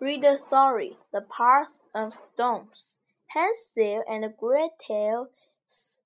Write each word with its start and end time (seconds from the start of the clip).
Read 0.00 0.22
the 0.22 0.36
story, 0.36 0.98
The 1.12 1.20
Path 1.22 1.78
of 1.94 2.12
Stones. 2.12 2.98
Hansel 3.28 4.02
and 4.08 4.24
Gretel's 4.36 6.00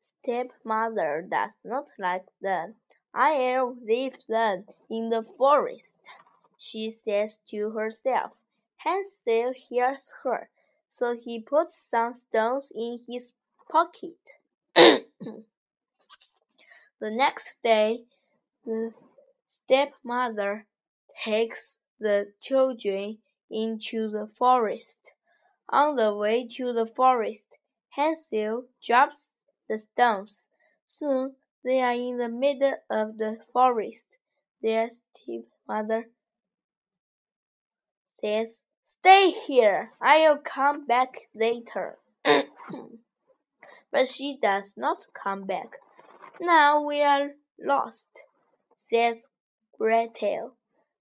stepmother 0.00 1.26
does 1.28 1.50
not 1.64 1.92
like 1.98 2.26
them. 2.40 2.76
I'll 3.12 3.76
leave 3.84 4.16
them 4.28 4.64
in 4.88 5.10
the 5.10 5.22
forest, 5.22 5.96
she 6.56 6.90
says 6.90 7.40
to 7.48 7.70
herself. 7.70 8.32
Hansel 8.76 9.52
hears 9.54 10.12
her, 10.22 10.48
so 10.88 11.14
he 11.14 11.40
puts 11.40 11.76
some 11.90 12.14
stones 12.14 12.72
in 12.74 12.98
his 13.06 13.32
pocket. 13.70 14.18
the 14.74 15.04
next 17.00 17.56
day, 17.62 18.04
the 18.64 18.92
stepmother 19.48 20.66
takes 21.24 21.78
the 21.98 22.32
children 22.40 23.18
into 23.52 24.08
the 24.08 24.26
forest. 24.26 25.12
On 25.68 25.96
the 25.96 26.14
way 26.14 26.46
to 26.56 26.72
the 26.72 26.86
forest, 26.86 27.58
Hansel 27.90 28.64
drops 28.82 29.28
the 29.68 29.78
stones. 29.78 30.48
Soon 30.86 31.34
they 31.64 31.80
are 31.80 31.92
in 31.92 32.18
the 32.18 32.28
middle 32.28 32.74
of 32.90 33.18
the 33.18 33.38
forest. 33.52 34.18
Their 34.62 34.88
stepmother 34.90 36.08
says, 38.20 38.64
Stay 38.84 39.30
here, 39.30 39.92
I'll 40.00 40.38
come 40.38 40.86
back 40.86 41.28
later. 41.34 41.98
but 43.92 44.08
she 44.08 44.38
does 44.40 44.74
not 44.76 45.06
come 45.12 45.44
back. 45.44 45.76
Now 46.40 46.82
we 46.82 47.02
are 47.02 47.32
lost, 47.58 48.08
says 48.78 49.28
Gretel. 49.78 50.54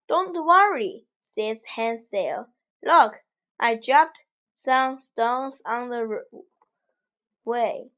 Don't 0.07 0.45
worry, 0.45 1.05
says 1.21 1.61
Hansel. 1.75 2.47
Look, 2.83 3.21
I 3.59 3.75
dropped 3.75 4.23
some 4.55 4.99
stones 4.99 5.61
on 5.65 5.89
the 5.89 6.23
way. 7.45 7.89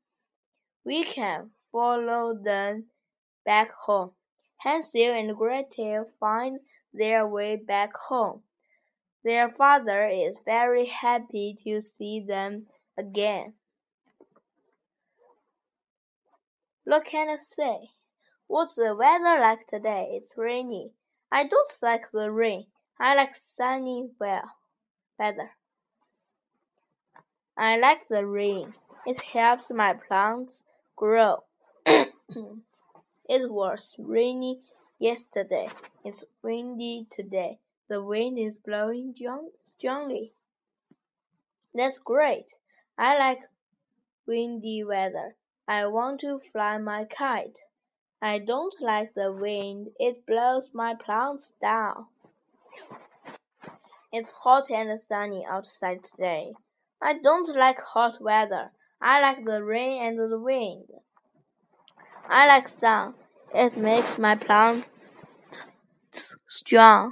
We 0.86 1.04
can 1.04 1.52
follow 1.72 2.34
them 2.34 2.86
back 3.46 3.72
home. 3.86 4.12
Hansel 4.58 5.14
and 5.14 5.36
Gretel 5.36 6.06
find 6.20 6.60
their 6.94 7.28
way 7.28 7.56
back 7.56 7.96
home. 7.96 8.42
Their 9.24 9.50
father 9.50 10.08
is 10.08 10.36
very 10.46 10.86
happy 10.86 11.56
to 11.64 11.82
see 11.82 12.20
them 12.26 12.68
again. 12.98 13.54
Look 16.86 17.06
can 17.06 17.30
I 17.30 17.38
say? 17.38 17.92
What's 18.48 18.76
the 18.76 18.94
weather 18.96 19.40
like 19.40 19.68
today? 19.68 20.10
It's 20.12 20.34
rainy. 20.38 20.92
I 21.32 21.46
don't 21.46 21.72
like 21.82 22.12
the 22.12 22.30
rain. 22.30 22.68
I 23.00 23.16
like 23.16 23.36
sunny 23.36 24.10
weather. 24.20 25.52
I 27.58 27.78
like 27.78 28.08
the 28.08 28.26
rain. 28.26 28.74
It 29.06 29.22
helps 29.22 29.70
my 29.70 29.94
plants 29.94 30.64
grow. 30.96 31.44
it 31.86 32.12
was 33.30 33.96
rainy 33.98 34.62
yesterday. 35.00 35.70
It's 36.04 36.24
windy 36.42 37.08
today. 37.10 37.60
The 37.90 38.02
wind 38.02 38.40
is 38.40 38.56
blowing 38.58 39.16
strongly. 39.78 40.32
That's 41.76 41.98
great. 41.98 42.48
I 42.98 43.18
like 43.18 43.40
windy 44.26 44.84
weather. 44.84 45.36
I 45.68 45.88
want 45.88 46.22
to 46.22 46.40
fly 46.40 46.78
my 46.78 47.06
kite. 47.06 47.58
I 48.22 48.40
don't 48.40 48.76
like 48.80 49.14
the 49.14 49.32
wind. 49.32 49.90
It 50.00 50.26
blows 50.26 50.70
my 50.74 50.96
plants 50.96 51.52
down. 51.62 52.06
It's 54.12 54.34
hot 54.44 54.70
and 54.70 55.00
sunny 55.00 55.46
outside 55.50 56.04
today. 56.04 56.54
I 57.02 57.14
don't 57.14 57.54
like 57.56 57.80
hot 57.82 58.22
weather. 58.22 58.72
I 59.02 59.22
like 59.22 59.44
the 59.44 59.62
rain 59.62 60.02
and 60.06 60.18
the 60.32 60.40
wind. 60.40 60.86
I 62.30 62.48
like 62.48 62.70
sun. 62.70 63.16
It 63.54 63.76
makes 63.76 64.18
my 64.18 64.36
plants 64.36 64.88
strong. 66.48 67.12